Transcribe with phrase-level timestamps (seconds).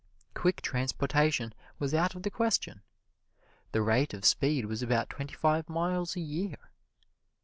[0.33, 2.81] Quick transportation was out of the question.
[3.71, 6.57] The rate of speed was about twenty five miles a year.